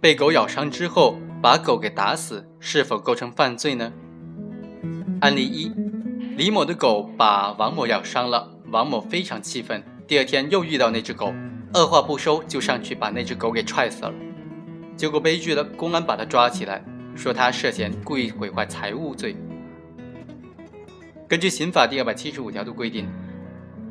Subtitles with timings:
[0.00, 3.92] 被狗咬伤之后把狗给打死，是否构成犯罪呢？
[5.20, 5.72] 案例一：
[6.36, 11.34] 李某的狗把王某咬伤了，王某非常气愤，第二天又遇到那只狗，
[11.72, 14.14] 二话不说就上去把那只狗给踹死了。
[14.96, 16.84] 结果悲剧了，公安把他抓起来，
[17.16, 19.36] 说他涉嫌故意毁坏财物罪。
[21.26, 23.08] 根据刑法第二百七十五条的规定。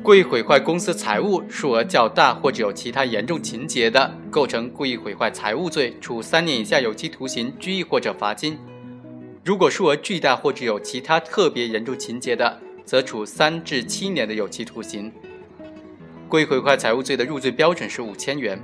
[0.03, 8.53] 故意毁坏公司财物，数额较大或者有其他严重情节的，构成故意毁坏财物罪，处三年以下有期徒刑、拘役或者罚金；
[9.43, 15.11] 如果数额巨大或者有其他特别严重情节的，则处三至七年的有期徒刑。
[16.29, 18.61] 故意毁坏财物罪的入罪标准是五千元。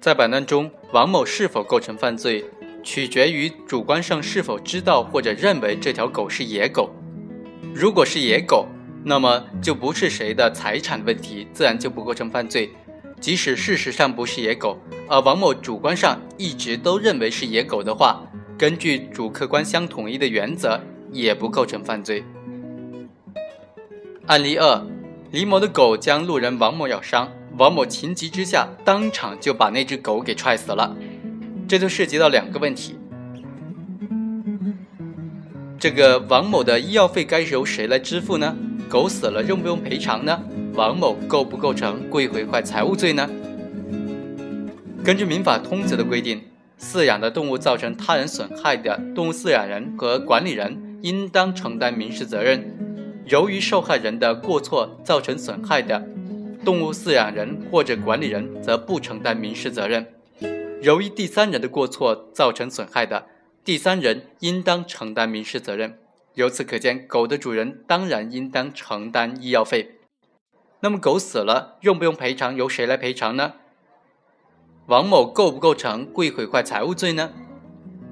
[0.00, 2.44] 在本案中，王某是否构成犯罪，
[2.84, 6.90] 取决于主观上是否知道或者认为这条狗是野狗。
[7.74, 8.68] 如果是野狗，
[9.04, 12.70] 那么就不是谁的财产问题，自然就不构成犯罪。
[13.20, 18.22] 即使事实上不是野狗，而王某主观上一直都认为是野狗的话，
[18.58, 20.78] 根据主客观相统一的原则，
[21.12, 22.22] 也不构成犯罪。
[24.26, 24.84] 案例二：
[25.30, 30.94] 李某的狗将路人王某咬伤，王某情急之下当场就把那只狗给踹死了。
[31.66, 32.96] 这就涉及到两个问题：
[35.78, 38.54] 这个王某的医药费该由谁来支付呢？
[38.88, 40.40] 狗死了用不用赔偿呢？
[40.74, 43.28] 王某构不构成故意毁坏财物罪呢？
[45.04, 46.40] 根据民法通则的规定，
[46.80, 52.60] 饲养的动物造成他人损害的，动物饲养人和管理人应当承担民事责任；
[53.26, 56.06] 由于受害人的过错造成损害的，
[56.64, 60.04] 动物饲养人或者管理人则不承担民事责任；
[60.80, 63.26] 由于第三人的过错造成损害的，
[63.64, 65.98] 第三人应当承担民事责任。
[66.36, 69.96] 由此可见，狗的主人当然应当承担医药费。
[70.80, 72.54] 那么，狗死了用不用赔偿？
[72.54, 73.54] 由谁来赔偿呢？
[74.88, 77.30] 王某构不构成故意毁坏财物罪呢？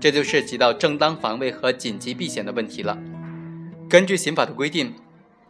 [0.01, 2.99] 这就涉及到正当防卫和紧急避险的问题了。
[3.91, 4.95] 根据刑法的规定，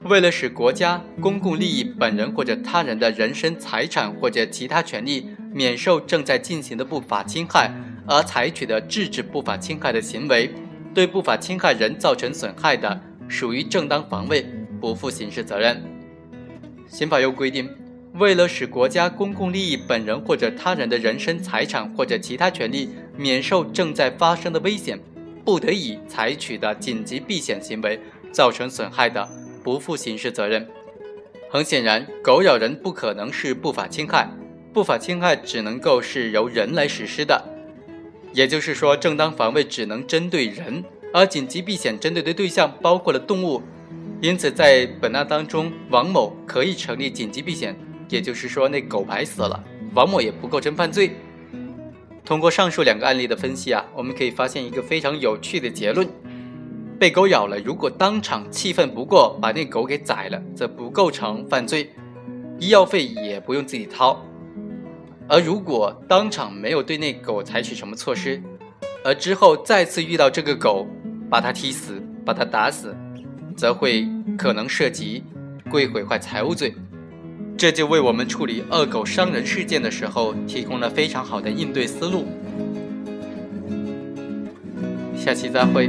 [0.01, 7.71] 为了使国家、公共利益、本人或者他人的人身、财产或者其他权利免受正在进行的不法侵害，
[8.09, 10.53] 而采取的制止不法侵害的行为。
[10.95, 14.47] 对不法侵害人造成损害的，属于正当防卫，
[14.81, 15.83] 不负刑事责任。
[16.87, 17.69] 刑法又规定，
[18.15, 24.99] 为了使国家公共利益、本人或者他人的人身、财产或者其他权利免受正在发生的危险，
[25.45, 28.01] 不得已采取的紧急避险行为
[28.31, 29.29] 造成损害的，
[29.65, 30.65] 不负刑事责任。
[31.51, 34.29] 很显然，狗咬人不可能是不法侵害，
[34.73, 37.54] 不法侵害只能够是由人来实施的。
[38.35, 43.63] 也就是说，正当防卫只能针对人，而紧急避险针对的对象包括了动物。
[44.21, 47.77] 因此，在本案当中，王某可以成立紧急避险。
[48.09, 49.63] 也就是说，那狗白死了，
[49.95, 51.13] 王某也不构成犯罪。
[52.25, 56.09] 通过上述两个案例的分析啊，我们可以发现一个非常有趣的结论：
[56.99, 61.93] 被狗咬了，如果当场气愤不过把那狗给宰了，则不构成犯罪，
[62.59, 64.21] 医药费也不用自己掏。
[65.27, 68.43] 而如果当场没有对那狗采取什么措施，
[69.03, 70.87] 而之后再次遇到这个狗，
[71.31, 72.95] 把它踢死、把它打死，
[73.57, 75.25] 则会可能涉及
[75.71, 76.75] 故意毁坏财物罪。
[77.57, 82.27] 这就为我们处理恶狗伤人事件的时候提供了非常好的应对思路。
[85.17, 85.89] 下期再会。